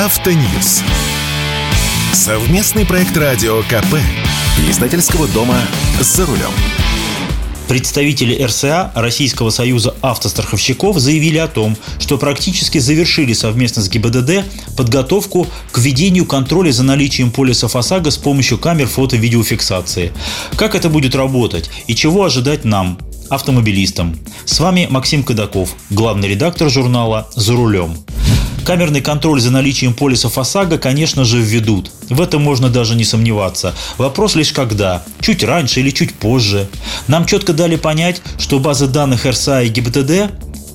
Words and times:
Автоньюз. 0.00 0.82
Совместный 2.14 2.86
проект 2.86 3.14
радио 3.18 3.60
КП. 3.64 3.96
Издательского 4.66 5.28
дома 5.28 5.58
«За 6.00 6.24
рулем». 6.24 6.50
Представители 7.68 8.42
РСА 8.42 8.92
Российского 8.94 9.50
союза 9.50 9.94
автостраховщиков 10.00 10.98
заявили 10.98 11.36
о 11.36 11.48
том, 11.48 11.76
что 11.98 12.16
практически 12.16 12.78
завершили 12.78 13.34
совместно 13.34 13.82
с 13.82 13.90
ГИБДД 13.90 14.46
подготовку 14.74 15.46
к 15.70 15.76
введению 15.76 16.24
контроля 16.24 16.72
за 16.72 16.82
наличием 16.82 17.30
полисов 17.30 17.76
ОСАГО 17.76 18.10
с 18.10 18.16
помощью 18.16 18.56
камер 18.56 18.86
фото-видеофиксации. 18.86 20.14
Как 20.56 20.74
это 20.74 20.88
будет 20.88 21.14
работать 21.14 21.68
и 21.88 21.94
чего 21.94 22.24
ожидать 22.24 22.64
нам, 22.64 22.98
автомобилистам? 23.28 24.18
С 24.46 24.60
вами 24.60 24.86
Максим 24.88 25.22
Кадаков, 25.22 25.74
главный 25.90 26.28
редактор 26.28 26.70
журнала 26.70 27.28
«За 27.34 27.52
рулем». 27.52 27.98
Камерный 28.64 29.00
контроль 29.00 29.40
за 29.40 29.50
наличием 29.50 29.94
полисов 29.94 30.38
ОСАГО, 30.38 30.78
конечно 30.78 31.24
же, 31.24 31.40
введут. 31.40 31.90
В 32.08 32.20
этом 32.20 32.42
можно 32.42 32.68
даже 32.68 32.94
не 32.94 33.04
сомневаться. 33.04 33.74
Вопрос 33.98 34.34
лишь 34.34 34.52
когда. 34.52 35.02
Чуть 35.20 35.42
раньше 35.42 35.80
или 35.80 35.90
чуть 35.90 36.14
позже. 36.14 36.68
Нам 37.08 37.26
четко 37.26 37.52
дали 37.52 37.76
понять, 37.76 38.22
что 38.38 38.58
базы 38.60 38.86
данных 38.86 39.26
РСА 39.26 39.62
и 39.62 39.68
ГИБДД 39.68 40.30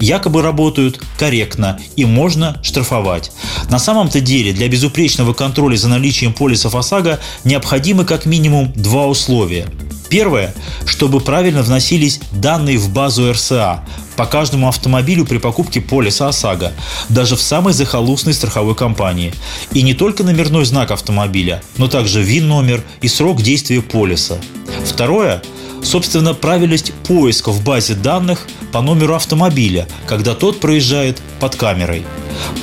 якобы 0.00 0.42
работают 0.42 1.00
корректно 1.18 1.78
и 1.96 2.04
можно 2.04 2.58
штрафовать. 2.62 3.32
На 3.70 3.78
самом-то 3.78 4.20
деле 4.20 4.52
для 4.52 4.68
безупречного 4.68 5.34
контроля 5.34 5.76
за 5.76 5.88
наличием 5.88 6.32
полисов 6.32 6.74
ОСАГО 6.74 7.20
необходимы 7.44 8.04
как 8.04 8.26
минимум 8.26 8.72
два 8.74 9.06
условия. 9.06 9.66
Первое, 10.10 10.52
чтобы 10.86 11.20
правильно 11.20 11.62
вносились 11.62 12.20
данные 12.32 12.78
в 12.78 12.92
базу 12.92 13.32
РСА 13.32 13.84
по 14.16 14.26
каждому 14.26 14.68
автомобилю 14.68 15.24
при 15.24 15.38
покупке 15.38 15.80
полиса 15.80 16.28
ОСАГО, 16.28 16.72
даже 17.08 17.36
в 17.36 17.40
самой 17.40 17.72
захолустной 17.72 18.34
страховой 18.34 18.74
компании. 18.74 19.32
И 19.72 19.82
не 19.82 19.94
только 19.94 20.24
номерной 20.24 20.66
знак 20.66 20.90
автомобиля, 20.90 21.62
но 21.78 21.88
также 21.88 22.22
ВИН-номер 22.22 22.82
и 23.00 23.08
срок 23.08 23.40
действия 23.40 23.80
полиса. 23.80 24.38
Второе– 24.84 25.42
собственно, 25.82 26.34
правильность 26.34 26.92
поиска 27.06 27.50
в 27.50 27.62
базе 27.64 27.94
данных 27.94 28.46
по 28.72 28.80
номеру 28.80 29.14
автомобиля, 29.14 29.88
когда 30.06 30.34
тот 30.34 30.60
проезжает 30.60 31.20
под 31.40 31.56
камерой. 31.56 32.04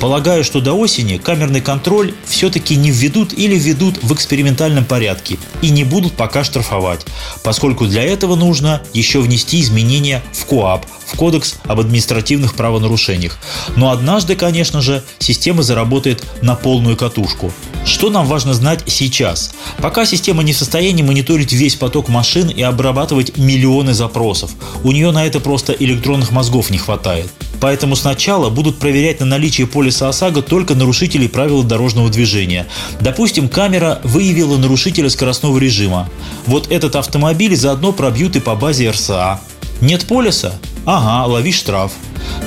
Полагаю, 0.00 0.44
что 0.44 0.60
до 0.60 0.74
осени 0.74 1.16
камерный 1.16 1.60
контроль 1.60 2.14
все-таки 2.24 2.76
не 2.76 2.90
введут 2.90 3.32
или 3.32 3.56
введут 3.56 4.02
в 4.02 4.12
экспериментальном 4.12 4.84
порядке 4.84 5.38
и 5.62 5.70
не 5.70 5.84
будут 5.84 6.14
пока 6.14 6.44
штрафовать, 6.44 7.04
поскольку 7.42 7.86
для 7.86 8.02
этого 8.02 8.36
нужно 8.36 8.82
еще 8.92 9.20
внести 9.20 9.60
изменения 9.60 10.22
в 10.32 10.46
КОАП, 10.46 10.86
в 11.06 11.16
Кодекс 11.16 11.56
об 11.64 11.80
административных 11.80 12.54
правонарушениях. 12.54 13.38
Но 13.76 13.90
однажды, 13.90 14.36
конечно 14.36 14.80
же, 14.80 15.02
система 15.18 15.62
заработает 15.62 16.24
на 16.42 16.54
полную 16.54 16.96
катушку. 16.96 17.52
Что 17.84 18.10
нам 18.10 18.26
важно 18.26 18.54
знать 18.54 18.82
сейчас? 18.86 19.54
Пока 19.78 20.04
система 20.04 20.42
не 20.42 20.52
в 20.52 20.58
состоянии 20.58 21.02
мониторить 21.02 21.52
весь 21.52 21.74
поток 21.74 22.08
машин 22.08 22.48
и 22.48 22.62
обрабатывать 22.62 23.36
миллионы 23.36 23.94
запросов. 23.94 24.50
У 24.84 24.92
нее 24.92 25.10
на 25.10 25.24
это 25.24 25.40
просто 25.40 25.72
электронных 25.72 26.30
мозгов 26.30 26.70
не 26.70 26.78
хватает. 26.78 27.30
Поэтому 27.60 27.96
сначала 27.96 28.50
будут 28.50 28.78
проверять 28.78 29.20
на 29.20 29.26
наличие 29.26 29.66
полиса 29.66 30.08
ОСАГО 30.08 30.42
только 30.42 30.74
нарушителей 30.74 31.28
правил 31.28 31.62
дорожного 31.62 32.08
движения. 32.08 32.66
Допустим, 33.00 33.48
камера 33.48 34.00
выявила 34.04 34.56
нарушителя 34.56 35.10
скоростного 35.10 35.58
режима. 35.58 36.08
Вот 36.46 36.70
этот 36.70 36.96
автомобиль 36.96 37.56
заодно 37.56 37.92
пробьют 37.92 38.36
и 38.36 38.40
по 38.40 38.54
базе 38.54 38.90
РСА. 38.90 39.40
Нет 39.80 40.06
полиса? 40.06 40.54
Ага, 40.84 41.26
лови 41.26 41.52
штраф. 41.52 41.92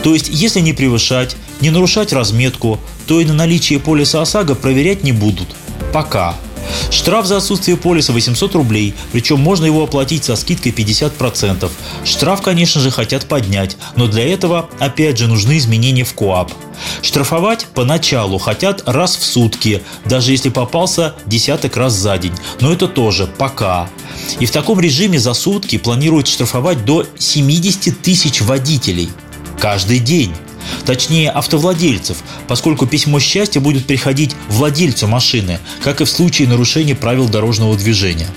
То 0.03 0.13
есть, 0.13 0.29
если 0.29 0.59
не 0.59 0.73
превышать, 0.73 1.35
не 1.61 1.69
нарушать 1.69 2.13
разметку, 2.13 2.79
то 3.07 3.19
и 3.19 3.25
на 3.25 3.33
наличие 3.33 3.79
полиса 3.79 4.21
ОСАГО 4.21 4.55
проверять 4.55 5.03
не 5.03 5.11
будут. 5.11 5.47
Пока. 5.93 6.35
Штраф 6.89 7.25
за 7.25 7.37
отсутствие 7.37 7.77
полиса 7.77 8.13
800 8.13 8.55
рублей, 8.55 8.93
причем 9.11 9.39
можно 9.39 9.65
его 9.65 9.83
оплатить 9.83 10.23
со 10.23 10.35
скидкой 10.35 10.71
50%. 10.71 11.69
Штраф, 12.03 12.41
конечно 12.41 12.81
же, 12.81 12.91
хотят 12.91 13.25
поднять, 13.25 13.77
но 13.95 14.07
для 14.07 14.27
этого, 14.31 14.69
опять 14.79 15.17
же, 15.17 15.27
нужны 15.27 15.57
изменения 15.57 16.03
в 16.03 16.13
КОАП. 16.13 16.51
Штрафовать 17.01 17.67
поначалу 17.73 18.37
хотят 18.37 18.83
раз 18.85 19.15
в 19.15 19.23
сутки, 19.23 19.81
даже 20.05 20.31
если 20.31 20.49
попался 20.49 21.15
десяток 21.25 21.77
раз 21.77 21.93
за 21.93 22.17
день. 22.17 22.33
Но 22.59 22.71
это 22.71 22.87
тоже 22.87 23.27
пока. 23.27 23.89
И 24.39 24.45
в 24.45 24.51
таком 24.51 24.79
режиме 24.79 25.19
за 25.19 25.33
сутки 25.33 25.77
планируют 25.77 26.27
штрафовать 26.27 26.85
до 26.85 27.05
70 27.17 28.01
тысяч 28.01 28.41
водителей. 28.41 29.09
Каждый 29.59 29.99
день. 29.99 30.33
Точнее, 30.85 31.29
автовладельцев, 31.29 32.17
поскольку 32.47 32.87
письмо 32.87 33.19
счастья 33.19 33.59
будет 33.59 33.85
приходить 33.85 34.35
владельцу 34.47 35.07
машины, 35.07 35.59
как 35.83 36.01
и 36.01 36.05
в 36.05 36.09
случае 36.09 36.47
нарушения 36.47 36.95
правил 36.95 37.27
дорожного 37.27 37.75
движения. 37.75 38.27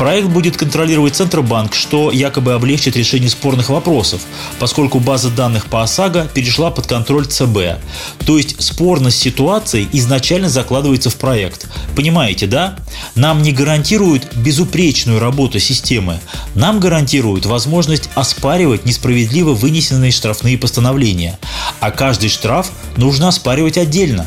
Проект 0.00 0.28
будет 0.28 0.56
контролировать 0.56 1.14
Центробанк, 1.14 1.74
что 1.74 2.10
якобы 2.10 2.54
облегчит 2.54 2.96
решение 2.96 3.28
спорных 3.28 3.68
вопросов, 3.68 4.22
поскольку 4.58 4.98
база 4.98 5.28
данных 5.28 5.66
по 5.66 5.82
ОСАГО 5.82 6.30
перешла 6.32 6.70
под 6.70 6.86
контроль 6.86 7.26
ЦБ. 7.26 7.78
То 8.24 8.38
есть 8.38 8.62
спорность 8.62 9.18
ситуации 9.18 9.86
изначально 9.92 10.48
закладывается 10.48 11.10
в 11.10 11.16
проект. 11.16 11.68
Понимаете, 11.94 12.46
да? 12.46 12.78
Нам 13.14 13.42
не 13.42 13.52
гарантируют 13.52 14.34
безупречную 14.34 15.20
работу 15.20 15.60
системы. 15.60 16.18
Нам 16.54 16.80
гарантируют 16.80 17.44
возможность 17.44 18.08
оспаривать 18.14 18.86
несправедливо 18.86 19.52
вынесенные 19.52 20.12
штрафные 20.12 20.56
постановления. 20.56 21.38
А 21.80 21.90
каждый 21.90 22.30
штраф 22.30 22.70
нужно 22.96 23.28
оспаривать 23.28 23.76
отдельно. 23.76 24.26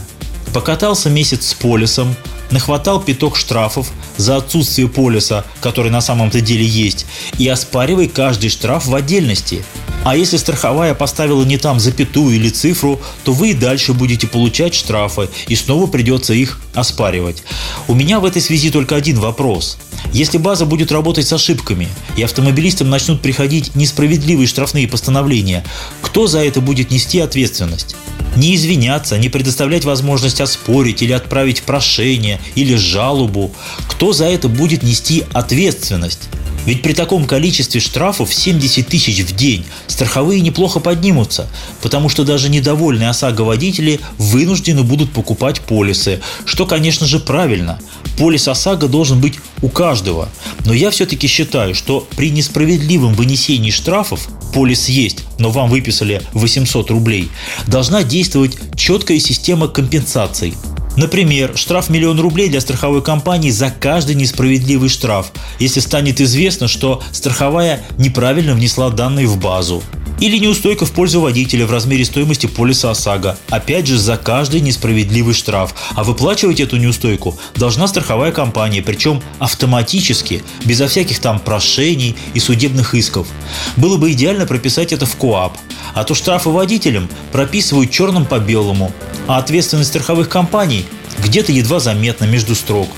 Покатался 0.54 1.10
месяц 1.10 1.48
с 1.48 1.54
полисом, 1.56 2.16
нахватал 2.54 3.02
пяток 3.02 3.36
штрафов 3.36 3.92
за 4.16 4.38
отсутствие 4.38 4.88
полиса, 4.88 5.44
который 5.60 5.92
на 5.92 6.02
самом-то 6.02 6.40
деле 6.40 6.66
есть, 6.66 7.06
и 7.38 7.48
оспаривай 7.48 8.08
каждый 8.08 8.50
штраф 8.50 8.86
в 8.86 8.96
отдельности. 8.96 9.66
А 10.06 10.16
если 10.16 10.38
страховая 10.38 10.94
поставила 10.94 11.44
не 11.44 11.58
там 11.58 11.80
запятую 11.80 12.36
или 12.36 12.50
цифру, 12.50 13.00
то 13.24 13.32
вы 13.32 13.52
и 13.52 13.54
дальше 13.54 13.94
будете 13.94 14.28
получать 14.28 14.74
штрафы, 14.74 15.30
и 15.48 15.56
снова 15.56 15.88
придется 15.88 16.34
их 16.34 16.60
оспаривать. 16.74 17.44
У 17.88 17.96
меня 17.96 18.20
в 18.20 18.26
этой 18.26 18.42
связи 18.42 18.70
только 18.70 18.96
один 18.96 19.20
вопрос. 19.20 19.78
Если 20.12 20.38
база 20.38 20.66
будет 20.66 20.92
работать 20.92 21.28
с 21.28 21.34
ошибками, 21.34 21.88
и 22.18 22.24
автомобилистам 22.24 22.90
начнут 22.90 23.22
приходить 23.22 23.76
несправедливые 23.76 24.48
штрафные 24.48 24.88
постановления, 24.88 25.64
кто 26.02 26.28
за 26.28 26.40
это 26.40 26.60
будет 26.60 26.92
нести 26.92 27.20
ответственность? 27.20 27.96
Не 28.36 28.56
извиняться, 28.56 29.18
не 29.18 29.30
предоставлять 29.30 29.86
возможность 29.86 30.42
оспорить 30.42 31.02
или 31.02 31.12
отправить 31.12 31.64
прошение 31.64 32.40
или 32.56 32.76
жалобу. 32.76 33.52
Кто 33.88 34.12
за 34.12 34.26
это 34.26 34.48
будет 34.48 34.82
нести 34.84 35.24
ответственность? 35.34 36.30
Ведь 36.66 36.82
при 36.82 36.94
таком 36.94 37.26
количестве 37.26 37.82
штрафов 37.82 38.34
70 38.34 38.88
тысяч 38.88 39.20
в 39.20 39.36
день 39.36 39.66
страховые 39.88 40.42
неплохо 40.42 40.80
поднимутся, 40.80 41.50
потому 41.82 42.08
что 42.08 42.24
даже 42.24 42.50
недовольные 42.50 43.10
ОСАГО 43.10 43.42
водители 43.42 44.00
вынуждены 44.18 44.84
будут 44.84 45.12
покупать 45.12 45.60
полисы, 45.62 46.22
что, 46.46 46.66
конечно 46.66 47.06
же, 47.06 47.20
правильно. 47.20 47.80
Полис 48.18 48.48
ОСАГО 48.48 48.88
должен 48.88 49.20
быть 49.20 49.40
у 49.62 49.70
каждого. 49.70 50.30
Но 50.66 50.74
я 50.74 50.90
все-таки 50.90 51.28
считаю, 51.28 51.76
что 51.76 52.08
при 52.16 52.30
несправедливом 52.30 53.14
вынесении 53.14 53.72
штрафов 53.72 54.30
полис 54.54 54.88
есть, 54.88 55.26
но 55.40 55.52
вам 55.52 55.70
выписали 55.70 56.22
800 56.34 56.92
рублей, 56.92 57.30
должна 57.68 58.04
действовать 58.04 58.58
четкая 58.76 59.20
система 59.20 59.68
компенсаций. 59.68 60.54
Например, 60.96 61.54
штраф 61.56 61.90
миллион 61.90 62.20
рублей 62.20 62.50
для 62.50 62.62
страховой 62.62 63.02
компании 63.02 63.50
за 63.50 63.72
каждый 63.72 64.16
несправедливый 64.16 64.90
штраф, 64.90 65.32
если 65.60 65.80
станет 65.80 66.22
известно, 66.22 66.68
что 66.68 67.02
страховая 67.12 67.84
неправильно 67.98 68.54
внесла 68.54 68.90
данные 68.92 69.28
в 69.28 69.40
базу. 69.40 69.82
Или 70.20 70.38
неустойка 70.38 70.86
в 70.86 70.92
пользу 70.92 71.20
водителя 71.20 71.66
в 71.66 71.72
размере 71.72 72.06
стоимости 72.06 72.46
полиса 72.46 72.92
ОСАГО, 72.92 73.38
опять 73.50 73.88
же 73.88 73.98
за 73.98 74.16
каждый 74.18 74.62
несправедливый 74.62 75.34
штраф. 75.34 75.74
А 75.96 76.04
выплачивать 76.04 76.60
эту 76.60 76.78
неустойку 76.78 77.38
должна 77.56 77.88
страховая 77.88 78.32
компания, 78.32 78.82
причем 78.82 79.22
автоматически, 79.40 80.44
безо 80.64 80.88
всяких 80.88 81.20
там 81.20 81.40
прошений 81.40 82.16
и 82.36 82.40
судебных 82.40 82.94
исков. 82.94 83.28
Было 83.76 83.98
бы 83.98 84.12
идеально 84.12 84.46
прописать 84.46 84.94
это 84.94 85.06
в 85.06 85.16
КОАП, 85.18 85.58
а 85.94 86.04
то 86.04 86.16
штрафы 86.16 86.50
водителям 86.50 87.10
прописывают 87.32 87.92
черным 87.92 88.26
по 88.26 88.40
белому, 88.40 88.92
а 89.28 89.38
ответственность 89.38 89.90
страховых 89.90 90.30
компаний 90.30 90.86
где-то 91.24 91.52
едва 91.52 91.80
заметна 91.80 92.26
между 92.26 92.56
строк. 92.56 92.90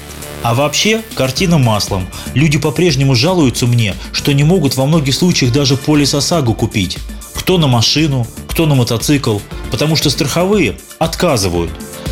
А 0.44 0.54
вообще, 0.54 1.02
картина 1.16 1.58
маслом. 1.58 2.08
Люди 2.36 2.60
по-прежнему 2.60 3.16
жалуются 3.16 3.66
мне, 3.66 3.96
что 4.12 4.32
не 4.32 4.44
могут 4.44 4.76
во 4.76 4.86
многих 4.86 5.16
случаях 5.16 5.52
даже 5.52 5.76
полис 5.76 6.14
ОСАГО 6.14 6.54
купить. 6.54 7.00
Кто 7.34 7.58
на 7.58 7.68
машину, 7.68 8.28
кто 8.48 8.68
на 8.68 8.76
мотоцикл, 8.76 9.40
потому 9.72 9.96
что 9.96 10.10
страховые 10.10 10.78
отказывают. 11.00 11.72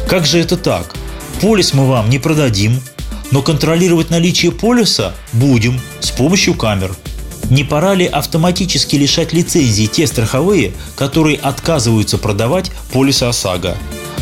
Как 0.09 0.25
же 0.25 0.39
это 0.39 0.57
так? 0.57 0.95
Полис 1.41 1.74
мы 1.74 1.88
вам 1.88 2.09
не 2.09 2.19
продадим, 2.19 2.81
но 3.31 3.41
контролировать 3.41 4.09
наличие 4.09 4.51
полиса 4.51 5.13
будем 5.31 5.79
с 6.00 6.09
помощью 6.12 6.56
камер. 6.56 6.95
Не 7.53 7.63
пора 7.63 7.94
ли 7.94 8.07
автоматически 8.07 8.95
лишать 8.95 9.31
лицензии 9.31 9.85
те 9.85 10.07
страховые, 10.07 10.73
которые 10.95 11.38
отказываются 11.38 12.17
продавать 12.17 12.71
полисы 12.91 13.25
ОСАГО? 13.25 13.77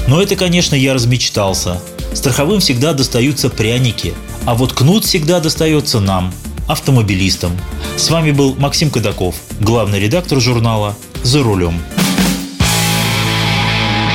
Но 0.10 0.22
это, 0.22 0.36
конечно, 0.36 0.76
я 0.76 0.94
размечтался. 0.94 1.82
Страховым 2.14 2.60
всегда 2.60 2.92
достаются 2.92 3.50
пряники, 3.50 4.14
а 4.46 4.54
вот 4.54 4.74
кнут 4.74 5.06
всегда 5.06 5.40
достается 5.40 6.02
нам, 6.02 6.34
автомобилистам. 6.68 7.58
С 7.96 8.10
вами 8.10 8.32
был 8.32 8.54
Максим 8.56 8.90
Кадаков, 8.90 9.36
главный 9.62 10.02
редактор 10.02 10.42
журнала 10.42 10.98
«За 11.24 11.42
рулем». 11.42 11.82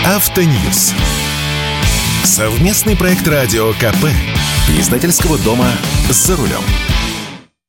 Автоньюз. 0.04 0.92
Совместный 2.22 2.96
проект 2.96 3.26
радио 3.26 3.72
КП. 3.72 4.10
Издательского 4.78 5.38
дома 5.38 5.70
«За 6.10 6.36
рулем». 6.36 6.60